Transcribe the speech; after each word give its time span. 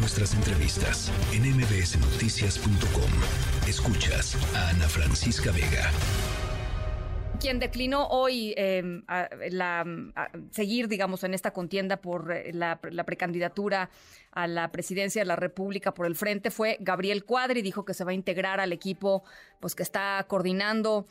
nuestras 0.00 0.34
entrevistas 0.34 1.12
en 1.32 1.42
mbsnoticias.com. 1.42 3.68
Escuchas 3.68 4.36
a 4.56 4.70
Ana 4.70 4.88
Francisca 4.88 5.52
Vega 5.52 5.90
quien 7.40 7.58
declinó 7.58 8.06
hoy 8.08 8.54
la, 9.50 9.86
seguir, 10.50 10.88
digamos, 10.88 11.24
en 11.24 11.32
esta 11.32 11.52
contienda 11.52 11.96
por 11.96 12.30
eh, 12.30 12.52
la, 12.52 12.78
precandidatura 12.78 13.88
a 14.30 14.46
la 14.46 14.70
presidencia 14.70 15.22
de 15.22 15.26
la 15.26 15.36
República 15.36 15.94
por 15.94 16.04
el 16.04 16.16
frente 16.16 16.50
fue 16.50 16.76
Gabriel 16.80 17.24
Cuadri. 17.24 17.62
Dijo 17.62 17.86
que 17.86 17.94
se 17.94 18.04
va 18.04 18.10
a 18.10 18.14
integrar 18.14 18.60
al 18.60 18.74
equipo 18.74 19.24
pues 19.58 19.74
que 19.74 19.82
está 19.82 20.22
coordinando 20.28 21.06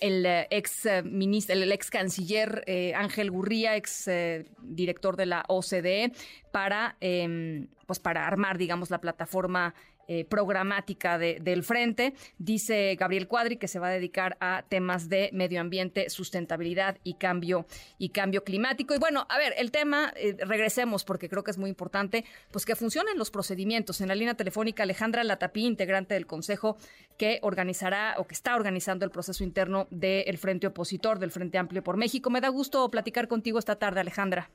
el 0.00 0.26
ex 0.50 0.86
ministro, 1.04 1.54
el 1.54 1.72
ex 1.72 1.90
canciller 1.90 2.62
eh, 2.66 2.94
Ángel 2.94 3.30
Gurría, 3.30 3.76
ex 3.76 4.08
eh, 4.08 4.46
director 4.62 5.16
de 5.16 5.26
la 5.26 5.44
OCDE, 5.48 6.12
para 6.52 6.96
em, 7.00 7.68
pues 7.86 7.98
para 7.98 8.26
armar, 8.26 8.58
digamos, 8.58 8.90
la 8.90 9.00
plataforma 9.00 9.74
eh, 10.10 10.24
programática 10.24 11.18
del 11.18 11.62
frente. 11.62 12.14
Dice 12.38 12.96
Gabriel 12.98 13.28
Cuadri 13.28 13.58
que 13.58 13.68
se 13.68 13.78
va 13.78 13.88
a 13.88 13.90
dedicar 13.90 14.38
a 14.40 14.64
temas 14.66 15.10
de 15.10 15.28
medio 15.34 15.60
ambiente, 15.60 16.08
sustentabilidad 16.08 16.96
y 17.04 17.14
cambio 17.14 17.66
y 17.98 18.08
cambio 18.08 18.42
climático. 18.42 18.94
Y 18.94 18.98
bueno, 18.98 19.26
a 19.28 19.36
ver, 19.36 19.52
el 19.58 19.70
tema, 19.70 20.12
eh, 20.16 20.34
regresemos 20.38 21.04
porque 21.04 21.28
creo 21.28 21.44
que 21.44 21.50
es 21.50 21.58
muy 21.58 21.68
importante, 21.68 22.24
pues 22.50 22.64
que 22.64 22.74
funcionen 22.74 23.18
los 23.18 23.30
procedimientos. 23.30 24.00
En 24.00 24.08
la 24.08 24.14
línea 24.14 24.34
telefónica 24.34 24.82
Alejandra 24.82 25.22
Latapí, 25.24 25.66
integrante 25.66 26.14
del 26.14 26.26
Consejo 26.26 26.78
que 27.18 27.38
organizará 27.42 28.14
o 28.16 28.26
que 28.26 28.34
está 28.34 28.56
organizando 28.56 29.04
el 29.04 29.10
proceso 29.10 29.44
interno 29.44 29.88
del 29.90 30.38
Frente 30.38 30.68
Opositor, 30.68 31.18
del 31.18 31.32
Frente 31.32 31.58
Amplio 31.58 31.84
por 31.84 31.98
México. 31.98 32.30
Me 32.30 32.40
da 32.40 32.48
gusto 32.48 32.90
platicar 32.90 33.28
contigo 33.28 33.58
esta 33.58 33.76
tarde, 33.76 34.00
Alejandra. 34.00 34.50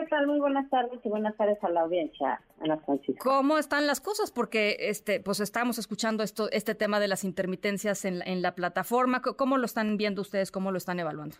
¿Qué 0.00 0.06
tal? 0.06 0.26
Muy 0.26 0.40
buenas 0.40 0.70
tardes 0.70 0.98
y 1.04 1.08
buenas 1.10 1.36
tardes 1.36 1.62
a 1.62 1.68
la 1.68 1.82
audiencia, 1.82 2.40
Ana 2.58 2.78
Francisca. 2.78 3.22
¿Cómo 3.22 3.58
están 3.58 3.86
las 3.86 4.00
cosas? 4.00 4.32
Porque 4.32 4.76
este, 4.88 5.20
pues 5.20 5.40
estamos 5.40 5.78
escuchando 5.78 6.22
esto, 6.22 6.50
este 6.52 6.74
tema 6.74 7.00
de 7.00 7.06
las 7.06 7.22
intermitencias 7.22 8.06
en, 8.06 8.26
en 8.26 8.40
la 8.40 8.54
plataforma. 8.54 9.20
¿Cómo 9.20 9.58
lo 9.58 9.66
están 9.66 9.98
viendo 9.98 10.22
ustedes? 10.22 10.50
¿Cómo 10.50 10.70
lo 10.72 10.78
están 10.78 11.00
evaluando? 11.00 11.36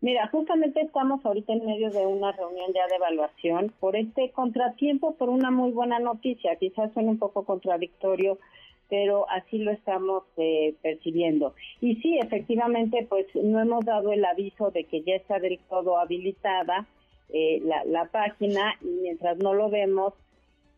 Mira, 0.00 0.26
justamente 0.26 0.80
estamos 0.80 1.24
ahorita 1.24 1.52
en 1.52 1.64
medio 1.64 1.88
de 1.90 2.04
una 2.04 2.32
reunión 2.32 2.72
ya 2.74 2.84
de 2.88 2.96
evaluación 2.96 3.72
por 3.78 3.94
este 3.94 4.32
contratiempo, 4.32 5.14
por 5.14 5.28
una 5.28 5.52
muy 5.52 5.70
buena 5.70 6.00
noticia. 6.00 6.56
Quizás 6.56 6.92
suene 6.92 7.10
un 7.10 7.18
poco 7.20 7.44
contradictorio, 7.44 8.40
pero 8.88 9.30
así 9.30 9.58
lo 9.58 9.70
estamos 9.70 10.24
eh, 10.36 10.74
percibiendo. 10.82 11.54
Y 11.80 11.94
sí, 12.02 12.18
efectivamente, 12.18 13.06
pues 13.08 13.26
no 13.36 13.60
hemos 13.60 13.84
dado 13.84 14.10
el 14.10 14.24
aviso 14.24 14.72
de 14.72 14.82
que 14.82 15.02
ya 15.02 15.14
está 15.14 15.38
del 15.38 15.60
todo 15.68 15.96
habilitada 15.96 16.88
eh, 17.32 17.62
la, 17.86 18.04
página 18.06 18.74
y 18.80 18.86
mientras 18.86 19.38
no 19.38 19.54
lo 19.54 19.70
vemos 19.70 20.14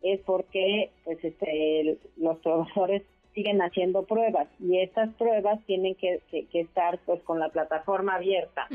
es 0.01 0.19
porque 0.21 0.91
pues 1.03 1.23
este, 1.23 1.97
los 2.17 2.41
trabajadores 2.41 3.03
siguen 3.33 3.61
haciendo 3.61 4.03
pruebas 4.03 4.47
y 4.59 4.77
estas 4.79 5.13
pruebas 5.15 5.59
tienen 5.65 5.95
que, 5.95 6.21
estar 6.53 6.99
pues 7.05 7.21
con 7.23 7.39
la 7.39 7.49
plataforma 7.49 8.15
abierta. 8.15 8.67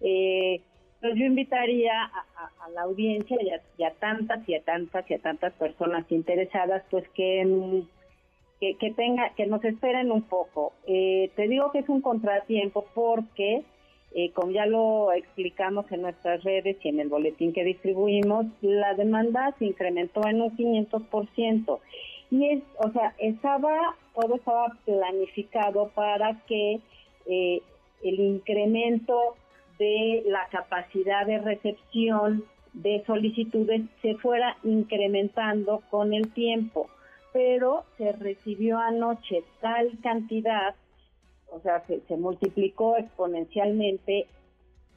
eh, 0.00 0.60
pues 1.00 1.14
yo 1.14 1.24
invitaría 1.24 1.92
a, 2.02 2.68
la 2.74 2.82
audiencia 2.82 3.36
y 3.76 3.82
a, 3.82 3.90
tantas 3.94 4.46
y 4.48 4.54
a 4.54 4.62
tantas 4.62 5.10
y 5.10 5.14
a 5.14 5.18
tantas 5.18 5.52
personas 5.54 6.04
interesadas 6.10 6.84
pues 6.90 7.08
que, 7.10 7.82
que, 8.60 8.74
que 8.74 8.90
tenga 8.92 9.30
que 9.34 9.46
nos 9.46 9.64
esperen 9.64 10.12
un 10.12 10.22
poco. 10.22 10.72
Eh, 10.86 11.30
te 11.36 11.48
digo 11.48 11.72
que 11.72 11.78
es 11.78 11.88
un 11.88 12.02
contratiempo 12.02 12.86
porque 12.94 13.64
eh, 14.12 14.32
como 14.32 14.50
ya 14.50 14.66
lo 14.66 15.12
explicamos 15.12 15.90
en 15.92 16.02
nuestras 16.02 16.42
redes 16.42 16.76
y 16.82 16.88
en 16.88 17.00
el 17.00 17.08
boletín 17.08 17.52
que 17.52 17.64
distribuimos, 17.64 18.46
la 18.60 18.94
demanda 18.94 19.54
se 19.58 19.66
incrementó 19.66 20.26
en 20.26 20.42
un 20.42 20.56
500%. 20.56 21.78
Y 22.32 22.48
es, 22.48 22.62
o 22.78 22.90
sea, 22.90 23.14
estaba, 23.18 23.96
todo 24.14 24.36
estaba 24.36 24.76
planificado 24.84 25.90
para 25.94 26.40
que 26.46 26.80
eh, 27.26 27.62
el 28.02 28.20
incremento 28.20 29.36
de 29.78 30.24
la 30.26 30.46
capacidad 30.50 31.24
de 31.26 31.38
recepción 31.38 32.44
de 32.72 33.02
solicitudes 33.06 33.82
se 34.02 34.14
fuera 34.16 34.56
incrementando 34.64 35.82
con 35.90 36.12
el 36.14 36.32
tiempo. 36.32 36.88
Pero 37.32 37.84
se 37.96 38.10
recibió 38.12 38.78
anoche 38.78 39.44
tal 39.60 39.90
cantidad 40.02 40.74
o 41.52 41.60
sea, 41.60 41.84
se, 41.86 42.16
multiplicó 42.16 42.96
exponencialmente 42.96 44.26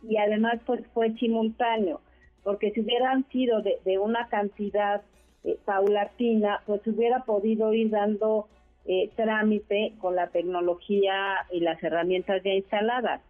y 0.04 0.18
además 0.18 0.60
pues 0.66 0.82
fue 0.94 1.14
simultáneo, 1.14 2.02
porque 2.44 2.72
si 2.72 2.82
hubieran 2.82 3.26
sido 3.30 3.62
de, 3.62 4.00
una 4.00 4.28
cantidad 4.28 5.02
eh, 5.44 5.58
paulatina, 5.66 6.62
pues 6.66 6.86
hubiera 6.88 7.24
podido 7.24 7.74
ir 7.74 7.90
dando 7.90 8.48
eh, 8.86 9.10
trámite 9.16 9.94
con 10.00 10.16
la 10.16 10.28
tecnología 10.28 11.38
y 11.52 11.62
las 11.62 11.82
herramientas 11.84 12.44
ya 12.44 12.52
instaladas. 12.54 13.22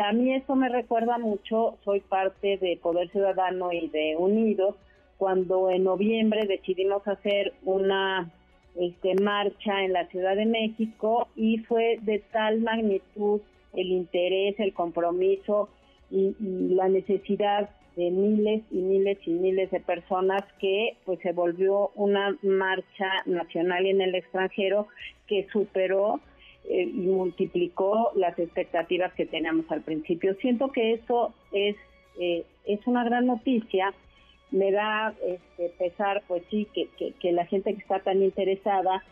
a 0.00 0.12
mí 0.12 0.34
eso 0.34 0.54
me 0.54 0.68
recuerda 0.68 1.18
mucho, 1.18 1.78
soy 1.84 2.00
parte 2.00 2.56
de 2.58 2.78
Poder 2.82 3.10
Ciudadano 3.10 3.72
y 3.72 3.88
de 3.88 4.16
Unidos, 4.16 4.76
cuando 5.18 5.70
en 5.70 5.84
noviembre 5.84 6.46
decidimos 6.46 7.06
hacer 7.06 7.52
una 7.64 8.30
este, 8.78 9.14
marcha 9.16 9.84
en 9.84 9.92
la 9.92 10.06
Ciudad 10.06 10.36
de 10.36 10.46
México 10.46 11.28
y 11.34 11.58
fue 11.58 11.98
de 12.02 12.20
tal 12.32 12.60
magnitud 12.60 13.40
el 13.74 13.88
interés, 13.88 14.58
el 14.58 14.72
compromiso 14.72 15.68
y, 16.10 16.34
la 16.74 16.88
necesidad 16.88 17.70
de 17.96 18.10
miles 18.10 18.62
y 18.70 18.76
miles 18.76 19.18
y 19.26 19.30
miles 19.30 19.70
de 19.72 19.80
personas 19.80 20.42
que 20.60 20.96
pues 21.04 21.18
se 21.20 21.32
volvió 21.32 21.90
una 21.96 22.36
marcha 22.42 23.10
nacional 23.26 23.86
y 23.86 23.90
en 23.90 24.00
el 24.00 24.14
extranjero 24.14 24.86
que 25.26 25.48
superó 25.52 26.20
eh, 26.68 26.82
y 26.82 27.06
multiplicó 27.08 28.12
las 28.14 28.38
expectativas 28.38 29.12
que 29.14 29.26
teníamos 29.26 29.68
al 29.70 29.82
principio. 29.82 30.34
Siento 30.36 30.70
que 30.70 30.92
eso 30.92 31.34
es, 31.50 31.76
eh, 32.20 32.44
es 32.66 32.86
una 32.86 33.02
gran 33.02 33.26
noticia 33.26 33.92
me 34.50 34.72
da 34.72 35.14
este, 35.24 35.70
pesar, 35.78 36.22
pues 36.26 36.42
sí, 36.50 36.66
que, 36.74 36.88
que, 37.12 37.32
la 37.32 37.46
gente 37.46 37.74
que 37.74 37.80
está 37.80 38.00
tan 38.00 38.22
interesada 38.22 39.04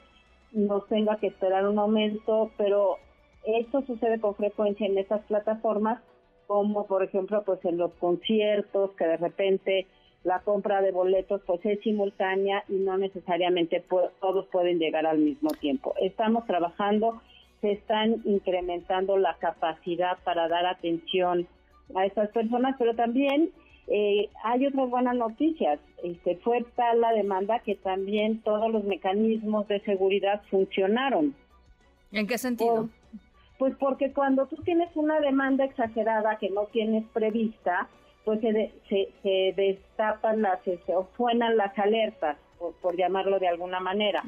no 0.53 0.81
tenga 0.83 1.17
que 1.17 1.29
esperar 1.29 1.67
un 1.69 1.75
momento, 1.75 2.51
pero 2.57 2.99
esto 3.45 3.83
sucede 3.83 4.21
con 4.21 4.35
frecuencia 4.35 4.87
en 4.87 4.97
estas 4.99 5.23
plataformas, 5.27 6.01
como 6.47 6.87
por 6.87 7.03
ejemplo 7.03 7.43
pues 7.45 7.65
en 7.65 7.77
los 7.77 7.93
conciertos, 7.95 8.93
que 8.93 9.07
de 9.07 9.17
repente 9.17 9.87
la 10.25 10.41
compra 10.41 10.81
de 10.81 10.93
boletos 10.93 11.43
pues 11.47 11.65
es 11.65 11.81
simultánea 11.81 12.65
y 12.69 12.75
no 12.75 12.97
necesariamente 12.97 13.85
todos 14.21 14.47
pueden 14.47 14.79
llegar 14.79 15.07
al 15.07 15.19
mismo 15.19 15.51
tiempo. 15.51 15.95
Estamos 16.01 16.47
trabajando, 16.47 17.21
se 17.61 17.73
están 17.73 18.23
incrementando 18.25 19.19
la 19.19 19.35
capacidad 19.35 20.19
para 20.25 20.49
dar 20.49 20.67
atención 20.67 21.47
a 21.95 22.07
estas 22.07 22.31
personas, 22.31 22.75
pero 22.79 22.95
también 22.95 23.51
eh, 23.89 24.29
hay 24.45 24.67
otras 24.67 24.91
buenas 24.91 25.17
noticias. 25.17 25.79
Este, 26.03 26.37
fue 26.37 26.65
tal 26.75 27.01
la 27.01 27.13
demanda 27.13 27.61
que 27.61 27.75
también 27.75 28.41
todos 28.43 28.71
los 28.71 28.85
mecanismos 28.85 29.67
de 29.69 29.81
seguridad 29.81 30.43
funcionaron. 30.51 31.35
¿En 32.13 32.27
qué 32.27 32.39
sentido? 32.39 32.89
pues 33.59 33.75
porque 33.79 34.13
cuando 34.13 34.47
tú 34.47 34.57
tienes 34.57 34.95
una 34.97 35.19
demanda 35.21 35.65
exagerada 35.65 36.37
que 36.37 36.51
no 36.51 36.67
tienes 36.67 37.05
prevista, 37.13 37.89
pues 38.25 38.41
se, 38.41 38.73
se, 39.23 39.55
destapan 39.57 40.43
las, 40.43 40.63
se 40.65 40.79
suenan 41.17 41.57
las 41.57 41.79
alertas, 41.79 42.37
por, 42.59 42.97
llamarlo 42.97 43.39
de 43.39 43.49
alguna 43.49 43.81
manera, 43.81 44.23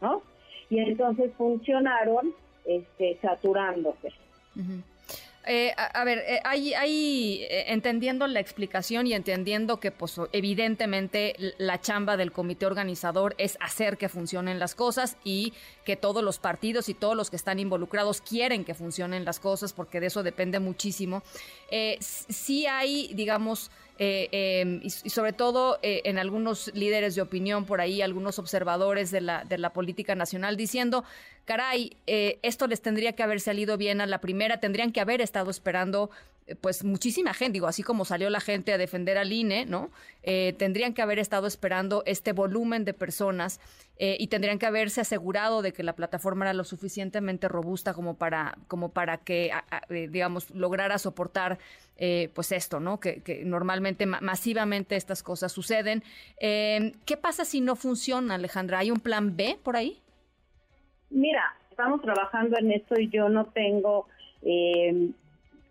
¿no? 0.00 0.22
Y 0.70 0.78
entonces 0.78 1.32
funcionaron 1.36 2.34
este, 2.64 3.18
saturándose. 3.20 4.12
Eh, 5.44 5.72
a, 5.76 6.04
ver, 6.04 6.18
eh, 6.18 6.40
hay, 6.44 6.72
hay 6.74 7.42
eh, 7.50 7.72
entendiendo 7.72 8.26
la 8.28 8.38
explicación 8.38 9.06
y 9.08 9.14
entendiendo 9.14 9.80
que, 9.80 9.90
pues, 9.90 10.20
evidentemente 10.32 11.34
la 11.58 11.80
chamba 11.80 12.16
del 12.16 12.30
comité 12.30 12.66
organizador 12.66 13.34
es 13.38 13.58
hacer 13.60 13.98
que 13.98 14.08
funcionen 14.08 14.60
las 14.60 14.76
cosas 14.76 15.16
y 15.24 15.52
que 15.84 15.96
todos 15.96 16.22
los 16.22 16.38
partidos 16.38 16.88
y 16.88 16.94
todos 16.94 17.16
los 17.16 17.28
que 17.28 17.36
están 17.36 17.58
involucrados 17.58 18.20
quieren 18.20 18.64
que 18.64 18.74
funcionen 18.74 19.24
las 19.24 19.40
cosas 19.40 19.72
porque 19.72 19.98
de 19.98 20.06
eso 20.06 20.22
depende 20.22 20.60
muchísimo. 20.60 21.22
Eh, 21.70 21.98
sí 22.00 22.66
hay, 22.66 23.12
digamos, 23.14 23.70
eh, 23.98 24.28
em, 24.32 24.80
y, 24.82 24.90
sobre 24.90 25.32
todo 25.32 25.78
eh, 25.82 26.02
en 26.04 26.18
algunos 26.18 26.70
líderes 26.74 27.14
de 27.14 27.22
opinión 27.22 27.64
por 27.66 27.80
ahí, 27.80 28.02
algunos 28.02 28.38
observadores 28.38 29.10
de 29.10 29.20
la, 29.20 29.44
de 29.44 29.58
la 29.58 29.72
política 29.72 30.14
nacional, 30.14 30.56
diciendo, 30.56 31.04
caray, 31.44 31.96
eh, 32.06 32.38
esto 32.42 32.66
les 32.66 32.80
tendría 32.80 33.12
que 33.12 33.22
haber 33.22 33.40
salido 33.40 33.76
bien 33.76 34.00
a 34.00 34.06
la 34.06 34.20
primera, 34.20 34.60
tendrían 34.60 34.92
que 34.92 35.00
haber 35.00 35.20
estado 35.20 35.50
esperando 35.50 36.10
eh, 36.10 36.31
pues 36.60 36.84
muchísima 36.84 37.34
gente, 37.34 37.54
digo, 37.54 37.66
así 37.66 37.82
como 37.82 38.04
salió 38.04 38.28
la 38.30 38.40
gente 38.40 38.72
a 38.72 38.78
defender 38.78 39.18
al 39.18 39.32
INE, 39.32 39.66
¿no? 39.66 39.90
Eh, 40.22 40.54
tendrían 40.58 40.94
que 40.94 41.02
haber 41.02 41.18
estado 41.18 41.46
esperando 41.46 42.02
este 42.06 42.32
volumen 42.32 42.84
de 42.84 42.94
personas 42.94 43.60
eh, 43.98 44.16
y 44.18 44.26
tendrían 44.26 44.58
que 44.58 44.66
haberse 44.66 45.00
asegurado 45.00 45.62
de 45.62 45.72
que 45.72 45.82
la 45.82 45.94
plataforma 45.94 46.44
era 46.44 46.54
lo 46.54 46.64
suficientemente 46.64 47.48
robusta 47.48 47.94
como 47.94 48.16
para, 48.16 48.58
como 48.68 48.90
para 48.90 49.18
que, 49.18 49.52
digamos, 49.88 50.50
lograra 50.50 50.98
soportar, 50.98 51.58
pues 52.34 52.50
esto, 52.50 52.80
¿no? 52.80 52.98
Que, 52.98 53.42
normalmente, 53.44 54.06
masivamente 54.06 54.96
estas 54.96 55.22
cosas 55.22 55.52
suceden. 55.52 56.02
¿Qué 56.40 57.18
pasa 57.20 57.44
si 57.44 57.60
no 57.60 57.76
funciona, 57.76 58.34
Alejandra? 58.34 58.80
¿Hay 58.80 58.90
un 58.90 58.98
plan 58.98 59.36
B 59.36 59.58
por 59.62 59.76
ahí? 59.76 60.02
Mira, 61.10 61.54
estamos 61.70 62.00
trabajando 62.00 62.56
en 62.58 62.72
esto 62.72 62.98
y 62.98 63.08
yo 63.10 63.28
no 63.28 63.46
tengo 63.46 64.08
eh, 64.42 65.10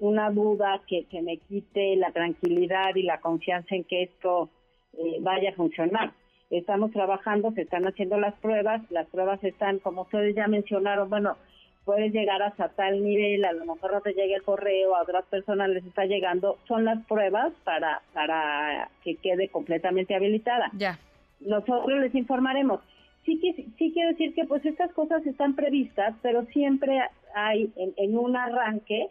una 0.01 0.31
duda 0.31 0.81
que, 0.87 1.05
que 1.05 1.21
me 1.21 1.37
quite 1.37 1.95
la 1.95 2.11
tranquilidad 2.11 2.95
y 2.95 3.03
la 3.03 3.21
confianza 3.21 3.75
en 3.75 3.83
que 3.83 4.03
esto 4.03 4.49
eh, 4.93 5.17
vaya 5.21 5.51
a 5.51 5.53
funcionar. 5.53 6.11
Estamos 6.49 6.91
trabajando, 6.91 7.51
se 7.51 7.61
están 7.61 7.85
haciendo 7.85 8.19
las 8.19 8.33
pruebas, 8.39 8.81
las 8.89 9.07
pruebas 9.07 9.41
están, 9.43 9.77
como 9.79 10.01
ustedes 10.01 10.35
ya 10.35 10.47
mencionaron, 10.47 11.07
bueno, 11.07 11.37
puedes 11.85 12.11
llegar 12.11 12.41
hasta 12.41 12.69
tal 12.69 13.03
nivel, 13.03 13.45
a 13.45 13.53
lo 13.53 13.63
mejor 13.65 13.93
no 13.93 14.01
te 14.01 14.13
llegue 14.13 14.33
el 14.33 14.41
correo, 14.41 14.95
a 14.95 15.03
otras 15.03 15.23
personas 15.25 15.69
les 15.69 15.85
está 15.85 16.05
llegando, 16.05 16.57
son 16.67 16.83
las 16.83 17.05
pruebas 17.05 17.53
para, 17.63 18.01
para 18.11 18.89
que 19.03 19.15
quede 19.17 19.49
completamente 19.49 20.15
habilitada. 20.15 20.71
Ya. 20.73 20.97
Nosotros 21.41 21.99
les 21.99 22.13
informaremos. 22.15 22.81
Sí, 23.23 23.39
que, 23.39 23.53
sí 23.77 23.91
quiero 23.93 24.09
decir 24.09 24.33
que 24.33 24.45
pues 24.45 24.65
estas 24.65 24.91
cosas 24.93 25.25
están 25.27 25.55
previstas, 25.55 26.15
pero 26.23 26.43
siempre 26.45 26.99
hay 27.35 27.71
en, 27.75 27.93
en 27.97 28.17
un 28.17 28.35
arranque 28.35 29.09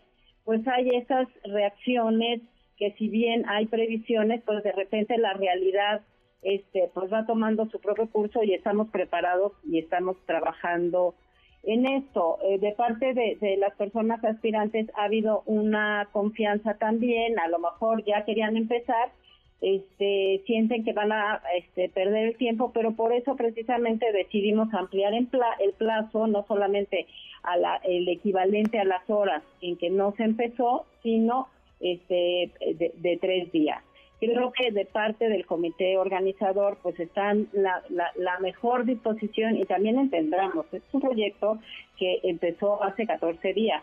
pues 0.50 0.66
hay 0.66 0.88
esas 0.96 1.28
reacciones 1.44 2.40
que 2.76 2.90
si 2.98 3.06
bien 3.06 3.48
hay 3.48 3.66
previsiones, 3.66 4.42
pues 4.44 4.64
de 4.64 4.72
repente 4.72 5.16
la 5.16 5.32
realidad 5.34 6.00
este 6.42 6.90
pues 6.92 7.12
va 7.12 7.24
tomando 7.24 7.70
su 7.70 7.78
propio 7.78 8.10
curso 8.10 8.42
y 8.42 8.54
estamos 8.54 8.88
preparados 8.88 9.52
y 9.62 9.78
estamos 9.78 10.16
trabajando 10.26 11.14
en 11.62 11.86
esto. 11.86 12.38
Eh, 12.42 12.58
de 12.58 12.72
parte 12.72 13.14
de, 13.14 13.38
de, 13.40 13.58
las 13.58 13.76
personas 13.76 14.24
aspirantes 14.24 14.90
ha 14.96 15.04
habido 15.04 15.44
una 15.46 16.08
confianza 16.10 16.74
también, 16.78 17.38
a 17.38 17.46
lo 17.46 17.60
mejor 17.60 18.04
ya 18.04 18.24
querían 18.24 18.56
empezar, 18.56 19.12
este, 19.60 20.42
sienten 20.46 20.84
que 20.84 20.92
van 20.92 21.12
a 21.12 21.42
este, 21.56 21.88
perder 21.88 22.28
el 22.28 22.36
tiempo, 22.36 22.72
pero 22.72 22.92
por 22.92 23.12
eso 23.12 23.36
precisamente 23.36 24.10
decidimos 24.12 24.72
ampliar 24.72 25.12
el, 25.12 25.26
plazo, 25.26 26.26
no 26.26 26.44
solamente 26.46 27.06
a 27.42 27.56
la, 27.56 27.76
el 27.84 28.08
equivalente 28.08 28.78
a 28.78 28.84
las 28.84 29.08
horas 29.08 29.42
en 29.60 29.76
que 29.76 29.90
no 29.90 30.14
se 30.16 30.24
empezó, 30.24 30.86
sino 31.02 31.48
este, 31.80 32.50
de, 32.60 33.18
tres 33.20 33.52
días. 33.52 33.82
Creo 34.18 34.52
que 34.52 34.70
de 34.70 34.84
parte 34.84 35.30
del 35.30 35.46
comité 35.46 35.96
organizador 35.96 36.76
pues 36.82 36.98
están 37.00 37.48
la, 37.52 37.82
la, 37.88 38.38
mejor 38.40 38.84
disposición 38.84 39.56
y 39.56 39.64
también 39.64 39.98
entendamos, 39.98 40.66
es 40.72 40.82
un 40.92 41.00
proyecto 41.00 41.58
que 41.98 42.20
empezó 42.24 42.82
hace 42.82 43.06
14 43.06 43.54
días. 43.54 43.82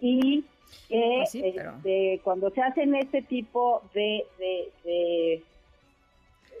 Y 0.00 0.44
que 0.88 1.16
pues 1.18 1.34
este, 1.34 2.20
cuando 2.24 2.50
se 2.50 2.62
hacen 2.62 2.94
este 2.94 3.22
tipo 3.22 3.82
de, 3.94 4.24
de, 4.84 5.42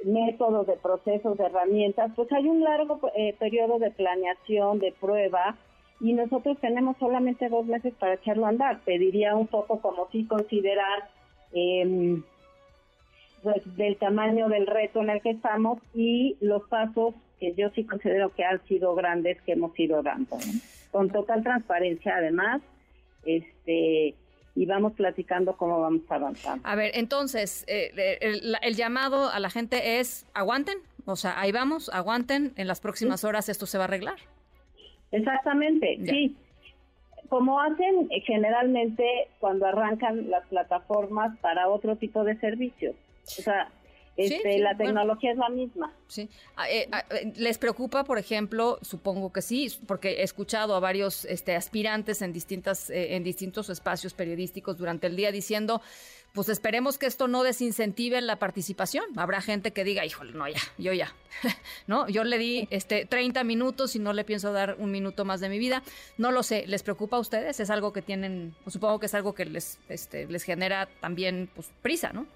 métodos, 0.04 0.66
de 0.66 0.74
procesos, 0.74 1.36
de 1.36 1.44
herramientas, 1.44 2.12
pues 2.16 2.30
hay 2.32 2.48
un 2.48 2.62
largo 2.62 3.00
eh, 3.16 3.34
periodo 3.38 3.78
de 3.78 3.90
planeación, 3.90 4.78
de 4.78 4.92
prueba, 4.92 5.56
y 6.00 6.14
nosotros 6.14 6.56
tenemos 6.60 6.96
solamente 6.98 7.48
dos 7.48 7.66
meses 7.66 7.92
para 7.98 8.14
echarlo 8.14 8.46
a 8.46 8.50
andar. 8.50 8.80
Pediría 8.80 9.36
un 9.36 9.46
poco 9.46 9.80
como 9.80 10.08
si 10.10 10.24
considerar 10.24 11.10
eh, 11.52 12.22
pues, 13.42 13.76
del 13.76 13.96
tamaño 13.96 14.48
del 14.48 14.66
reto 14.66 15.02
en 15.02 15.10
el 15.10 15.20
que 15.20 15.30
estamos 15.30 15.78
y 15.94 16.36
los 16.40 16.62
pasos 16.68 17.14
que 17.38 17.54
yo 17.54 17.70
sí 17.70 17.84
considero 17.84 18.30
que 18.34 18.44
han 18.44 18.62
sido 18.66 18.94
grandes 18.94 19.40
que 19.42 19.52
hemos 19.52 19.78
ido 19.78 20.02
dando. 20.02 20.38
Con 20.90 21.10
total 21.10 21.42
transparencia, 21.42 22.16
además, 22.16 22.62
este 23.24 24.14
y 24.54 24.66
vamos 24.66 24.92
platicando 24.94 25.56
cómo 25.56 25.80
vamos 25.80 26.02
avanzando. 26.08 26.66
A 26.68 26.74
ver, 26.74 26.90
entonces, 26.94 27.64
eh, 27.68 28.18
el, 28.20 28.74
llamado 28.74 29.30
a 29.30 29.38
la 29.38 29.48
gente 29.48 30.00
es, 30.00 30.26
aguanten, 30.34 30.78
o 31.06 31.16
sea, 31.16 31.40
ahí 31.40 31.52
vamos, 31.52 31.88
aguanten, 31.92 32.52
en 32.56 32.66
las 32.66 32.80
próximas 32.80 33.24
horas 33.24 33.48
esto 33.48 33.66
se 33.66 33.78
va 33.78 33.84
a 33.84 33.86
arreglar. 33.86 34.16
Exactamente, 35.12 35.98
sí. 36.04 36.36
Como 37.28 37.60
hacen 37.60 38.10
generalmente 38.26 39.04
cuando 39.38 39.66
arrancan 39.66 40.28
las 40.28 40.44
plataformas 40.48 41.38
para 41.38 41.68
otro 41.68 41.94
tipo 41.96 42.24
de 42.24 42.36
servicios. 42.40 42.96
O 43.22 43.42
sea, 43.42 43.70
este, 44.26 44.58
la 44.58 44.76
tecnología 44.76 45.32
es 45.32 45.38
la 45.38 45.48
misma. 45.48 45.92
Sí. 46.08 46.28
Ah, 46.56 46.70
eh, 46.70 46.88
ah, 46.92 47.04
eh, 47.10 47.32
¿Les 47.36 47.58
preocupa, 47.58 48.04
por 48.04 48.18
ejemplo? 48.18 48.78
Supongo 48.82 49.32
que 49.32 49.42
sí, 49.42 49.72
porque 49.86 50.20
he 50.20 50.22
escuchado 50.22 50.74
a 50.74 50.80
varios 50.80 51.24
este, 51.24 51.54
aspirantes 51.54 52.22
en, 52.22 52.32
distintas, 52.32 52.90
eh, 52.90 53.16
en 53.16 53.24
distintos 53.24 53.70
espacios 53.70 54.14
periodísticos 54.14 54.76
durante 54.76 55.06
el 55.06 55.16
día 55.16 55.32
diciendo, 55.32 55.80
pues 56.32 56.48
esperemos 56.48 56.98
que 56.98 57.06
esto 57.06 57.28
no 57.28 57.42
desincentive 57.42 58.20
la 58.20 58.36
participación. 58.36 59.04
Habrá 59.16 59.40
gente 59.40 59.72
que 59.72 59.84
diga, 59.84 60.04
híjole, 60.04 60.32
no, 60.32 60.48
ya, 60.48 60.60
yo 60.78 60.92
ya, 60.92 61.14
¿no? 61.86 62.08
Yo 62.08 62.24
le 62.24 62.38
di 62.38 62.68
este 62.70 63.04
30 63.04 63.42
minutos 63.44 63.96
y 63.96 63.98
no 63.98 64.12
le 64.12 64.24
pienso 64.24 64.52
dar 64.52 64.76
un 64.78 64.90
minuto 64.90 65.24
más 65.24 65.40
de 65.40 65.48
mi 65.48 65.58
vida. 65.58 65.82
No 66.18 66.30
lo 66.30 66.42
sé, 66.42 66.64
¿les 66.66 66.82
preocupa 66.82 67.16
a 67.16 67.20
ustedes? 67.20 67.60
Es 67.60 67.70
algo 67.70 67.92
que 67.92 68.02
tienen, 68.02 68.54
pues, 68.64 68.74
supongo 68.74 68.98
que 68.98 69.06
es 69.06 69.14
algo 69.14 69.34
que 69.34 69.44
les, 69.44 69.78
este, 69.88 70.26
les 70.26 70.44
genera 70.44 70.88
también 71.00 71.48
pues, 71.54 71.70
prisa, 71.82 72.12
¿no? 72.12 72.26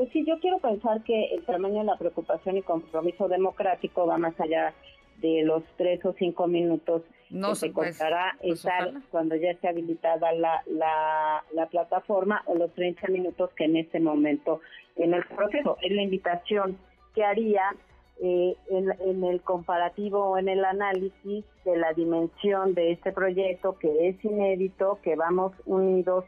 Pues 0.00 0.12
sí, 0.12 0.24
yo 0.26 0.38
quiero 0.40 0.60
pensar 0.60 1.04
que 1.04 1.26
el 1.34 1.44
tamaño 1.44 1.80
de 1.80 1.84
la 1.84 1.98
preocupación 1.98 2.56
y 2.56 2.62
compromiso 2.62 3.28
democrático 3.28 4.06
va 4.06 4.16
más 4.16 4.32
allá 4.40 4.72
de 5.18 5.42
los 5.42 5.62
tres 5.76 6.02
o 6.06 6.14
cinco 6.14 6.46
minutos 6.46 7.02
que 7.28 7.54
se 7.54 7.68
pues, 7.68 7.98
contará 7.98 8.34
pues, 8.40 8.60
estar 8.60 8.94
cuando 9.10 9.36
ya 9.36 9.50
esté 9.50 9.68
habilitada 9.68 10.32
la, 10.32 10.62
la, 11.52 11.66
plataforma 11.66 12.42
o 12.46 12.54
los 12.54 12.72
30 12.72 13.08
minutos 13.08 13.50
que 13.54 13.64
en 13.64 13.76
este 13.76 14.00
momento 14.00 14.62
en 14.96 15.12
el 15.12 15.22
proceso. 15.26 15.76
Es 15.82 15.92
la 15.92 16.00
invitación 16.00 16.78
que 17.14 17.22
haría 17.22 17.64
eh, 18.22 18.56
en, 18.70 18.92
en, 19.00 19.22
el 19.22 19.42
comparativo 19.42 20.30
o 20.30 20.38
en 20.38 20.48
el 20.48 20.64
análisis 20.64 21.44
de 21.66 21.76
la 21.76 21.92
dimensión 21.92 22.72
de 22.72 22.92
este 22.92 23.12
proyecto 23.12 23.76
que 23.78 24.08
es 24.08 24.24
inédito, 24.24 24.98
que 25.02 25.14
vamos 25.14 25.52
unidos 25.66 26.24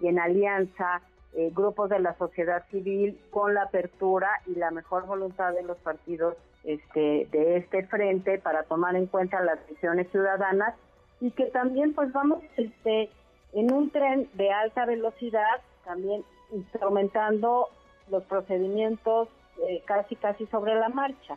y 0.00 0.06
en 0.06 0.20
alianza 0.20 1.02
eh, 1.34 1.50
grupos 1.54 1.90
de 1.90 1.98
la 2.00 2.16
sociedad 2.16 2.64
civil 2.70 3.20
con 3.30 3.54
la 3.54 3.64
apertura 3.64 4.30
y 4.46 4.54
la 4.54 4.70
mejor 4.70 5.06
voluntad 5.06 5.52
de 5.52 5.62
los 5.62 5.76
partidos 5.78 6.36
este, 6.64 7.28
de 7.30 7.58
este 7.58 7.86
frente 7.86 8.38
para 8.38 8.64
tomar 8.64 8.96
en 8.96 9.06
cuenta 9.06 9.40
las 9.42 9.60
decisiones 9.66 10.10
ciudadanas 10.10 10.74
y 11.20 11.30
que 11.30 11.46
también 11.46 11.94
pues 11.94 12.12
vamos 12.12 12.42
este, 12.56 13.10
en 13.52 13.72
un 13.72 13.90
tren 13.90 14.28
de 14.34 14.50
alta 14.50 14.86
velocidad 14.86 15.60
también 15.84 16.24
instrumentando 16.52 17.68
los 18.10 18.22
procedimientos 18.24 19.28
eh, 19.68 19.82
casi 19.86 20.16
casi 20.16 20.46
sobre 20.46 20.74
la 20.74 20.88
marcha. 20.88 21.36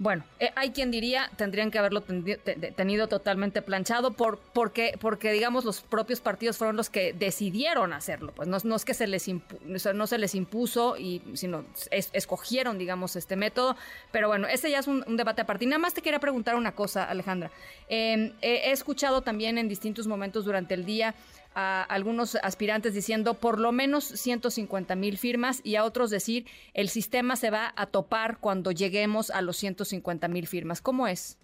Bueno, 0.00 0.24
eh, 0.38 0.50
hay 0.56 0.70
quien 0.70 0.90
diría 0.90 1.30
tendrían 1.36 1.70
que 1.70 1.78
haberlo 1.78 2.00
tenido 2.00 3.06
totalmente 3.06 3.60
planchado 3.60 4.12
por 4.14 4.38
porque 4.38 4.96
porque 4.98 5.30
digamos 5.30 5.66
los 5.66 5.82
propios 5.82 6.22
partidos 6.22 6.56
fueron 6.56 6.74
los 6.76 6.88
que 6.88 7.12
decidieron 7.12 7.92
hacerlo, 7.92 8.32
pues 8.34 8.48
no, 8.48 8.76
es 8.76 8.84
que 8.86 8.94
se 8.94 9.06
les 9.06 9.28
no 9.28 10.06
se 10.06 10.16
les 10.16 10.34
impuso 10.34 10.96
y 10.96 11.20
sino 11.34 11.66
escogieron 11.90 12.78
digamos 12.78 13.14
este 13.14 13.36
método, 13.36 13.76
pero 14.10 14.28
bueno, 14.28 14.46
ese 14.48 14.70
ya 14.70 14.78
es 14.78 14.86
un, 14.86 15.04
debate 15.18 15.42
aparte. 15.42 15.66
Y 15.66 15.68
nada 15.68 15.80
más 15.80 15.92
te 15.92 16.00
quería 16.00 16.18
preguntar 16.18 16.54
una 16.54 16.74
cosa, 16.74 17.04
Alejandra. 17.04 17.50
Em, 17.86 18.32
he 18.40 18.70
escuchado 18.70 19.20
también 19.20 19.58
en 19.58 19.68
distintos 19.68 20.06
momentos 20.06 20.46
durante 20.46 20.72
el 20.72 20.86
día 20.86 21.14
a 21.54 21.82
algunos 21.82 22.36
aspirantes 22.36 22.94
diciendo 22.94 23.34
por 23.34 23.58
lo 23.58 23.72
menos 23.72 24.04
150 24.04 24.94
mil 24.94 25.18
firmas 25.18 25.60
y 25.64 25.76
a 25.76 25.84
otros 25.84 26.10
decir 26.10 26.46
el 26.74 26.88
sistema 26.88 27.36
se 27.36 27.50
va 27.50 27.72
a 27.76 27.86
topar 27.86 28.38
cuando 28.38 28.70
lleguemos 28.70 29.30
a 29.30 29.42
los 29.42 29.56
150 29.56 30.28
mil 30.28 30.46
firmas. 30.46 30.80
¿Cómo 30.80 31.06
es? 31.06 31.38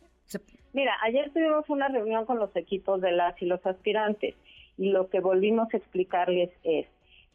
Mira, 0.73 0.93
ayer 1.03 1.31
tuvimos 1.33 1.69
una 1.71 1.89
reunión 1.89 2.27
con 2.27 2.39
los 2.39 2.55
equipos 2.55 3.01
de 3.01 3.11
las 3.13 3.41
y 3.41 3.47
los 3.47 3.65
aspirantes 3.65 4.35
y 4.77 4.91
lo 4.91 5.09
que 5.09 5.21
volvimos 5.21 5.73
a 5.73 5.77
explicarles 5.79 6.51
es, 6.65 6.87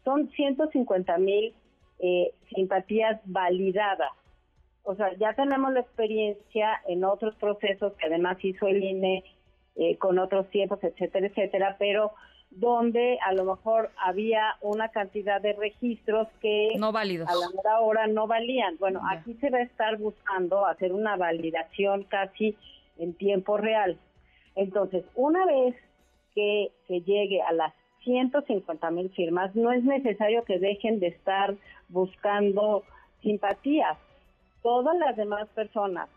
son 0.03 0.29
150 0.29 1.17
mil 1.17 1.53
eh, 1.99 2.33
simpatías 2.53 3.19
validadas. 3.25 4.11
O 4.83 4.95
sea, 4.95 5.15
ya 5.17 5.33
tenemos 5.33 5.73
la 5.73 5.81
experiencia 5.81 6.81
en 6.87 7.03
otros 7.03 7.35
procesos 7.35 7.93
que 7.93 8.07
además 8.07 8.37
hizo 8.43 8.67
el 8.67 8.83
INE 8.83 9.23
eh, 9.75 9.97
con 9.97 10.19
otros 10.19 10.49
tiempos, 10.49 10.83
etcétera, 10.83 11.27
etcétera, 11.27 11.75
pero 11.79 12.13
donde 12.51 13.17
a 13.25 13.33
lo 13.33 13.45
mejor 13.45 13.91
había 13.97 14.57
una 14.61 14.89
cantidad 14.89 15.41
de 15.41 15.53
registros 15.53 16.27
que 16.41 16.73
no 16.77 16.91
válidos. 16.91 17.29
a 17.29 17.33
la 17.63 17.79
hora 17.79 18.07
no 18.07 18.27
valían. 18.27 18.77
Bueno, 18.77 19.01
aquí 19.09 19.33
se 19.35 19.49
va 19.49 19.59
a 19.59 19.63
estar 19.63 19.97
buscando 19.97 20.65
hacer 20.65 20.91
una 20.91 21.15
validación 21.15 22.03
casi 22.03 22.57
en 22.97 23.13
tiempo 23.13 23.57
real. 23.57 23.97
Entonces, 24.55 25.05
una 25.15 25.45
vez 25.45 25.75
que 26.35 26.71
se 26.87 27.01
llegue 27.01 27.41
a 27.41 27.53
las 27.53 27.73
150 28.03 28.91
mil 28.91 29.09
firmas, 29.11 29.55
no 29.55 29.71
es 29.71 29.83
necesario 29.83 30.43
que 30.43 30.59
dejen 30.59 30.99
de 30.99 31.07
estar 31.07 31.55
buscando 31.87 32.83
simpatías. 33.21 33.97
Todas 34.61 34.97
las 34.97 35.15
demás 35.15 35.47
personas 35.49 36.09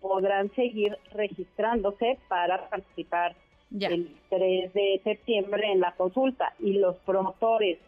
podrán 0.00 0.50
seguir 0.54 0.96
registrándose 1.12 2.18
para 2.28 2.68
participar 2.68 3.34
el 3.80 4.16
3 4.28 4.72
de 4.72 5.00
septiembre 5.04 5.72
en 5.72 5.80
la 5.80 5.92
consulta 5.92 6.54
y 6.58 6.74
los 6.74 6.96
promotores 6.98 7.78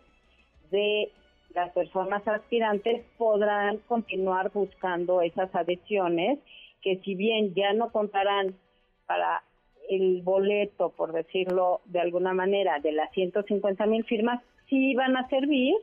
de 0.71 1.11
las 1.55 1.71
personas 1.73 2.27
aspirantes 2.27 3.05
podrán 3.17 3.79
continuar 3.87 4.51
buscando 4.53 5.23
esas 5.23 5.55
adhesiones 5.55 6.39
que 6.83 6.99
si 6.99 7.15
bien 7.15 7.55
ya 7.55 7.73
no 7.73 7.91
contarán 7.91 8.55
para 9.07 9.43
el 9.89 10.23
boleto, 10.23 10.91
por 10.91 11.13
decirlo 11.13 11.81
de 11.87 12.01
alguna 12.01 12.33
manera, 12.33 12.81
de 12.81 12.93
las 12.93 13.11
150 13.13 13.87
mil 13.87 14.05
firmas, 14.05 14.43
sí 14.69 14.95
van 14.95 15.17
a 15.17 15.29
servir 15.29 15.75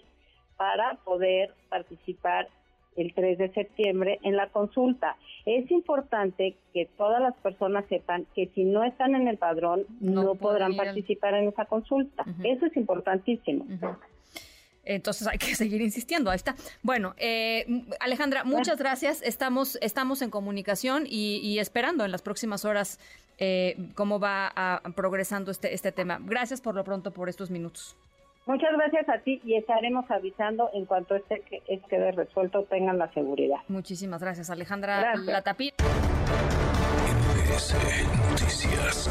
para 0.58 0.96
poder 1.04 1.54
participar 1.70 2.48
el 2.96 3.14
3 3.14 3.38
de 3.38 3.54
septiembre 3.54 4.20
en 4.24 4.36
la 4.36 4.50
consulta. 4.50 5.18
Es 5.46 5.70
importante 5.72 6.56
que 6.74 6.88
todas 6.98 7.22
las 7.22 7.36
personas 7.38 7.86
sepan 7.90 8.26
que 8.36 8.50
si 8.54 8.64
no 8.64 8.84
están 8.84 9.16
en 9.16 9.28
el 9.28 9.38
padrón 9.38 9.86
no, 10.00 10.36
podrán 10.36 10.76
participar 10.76 11.34
en 11.36 11.50
esa 11.50 11.66
consulta. 11.66 12.26
Eso 12.44 12.66
es 12.66 12.78
importantísimo. 12.78 13.66
Entonces 14.84 15.28
hay 15.28 15.38
que 15.38 15.56
seguir 15.56 15.82
insistiendo. 15.82 16.30
Ahí 16.30 16.38
está. 16.38 16.56
Bueno, 16.84 17.14
eh, 17.18 17.66
Alejandra, 18.00 18.44
muchas 18.44 18.78
gracias. 18.78 19.22
Estamos, 19.22 19.78
estamos 19.82 20.22
en 20.22 20.30
comunicación 20.30 21.06
y, 21.08 21.60
esperando 21.60 22.06
en 22.06 22.12
las 22.12 22.22
próximas 22.22 22.66
horas 22.66 23.00
eh, 23.38 23.90
cómo 23.96 24.20
va 24.20 24.82
progresando 24.96 25.52
este, 25.52 25.74
este 25.74 25.92
tema. 25.92 26.20
Gracias 26.22 26.62
por 26.62 26.76
lo 26.76 26.84
pronto 26.84 27.12
por 27.12 27.30
estos 27.30 27.50
minutos. 27.50 27.96
Muchas 28.52 28.74
gracias 28.74 29.08
a 29.08 29.20
ti 29.20 29.40
y 29.46 29.56
estaremos 29.56 30.12
avisando 30.12 30.70
en 30.74 30.86
cuanto 30.86 31.16
este 31.16 31.40
que 31.40 31.62
quede 31.90 32.12
resuelto 32.12 32.66
tengan 32.66 32.98
la 32.98 33.10
seguridad. 33.14 33.60
Muchísimas 33.70 34.22
gracias, 34.22 34.50
Alejandra 34.50 35.16
Latapí. 35.16 35.72
Noticias. 38.30 39.10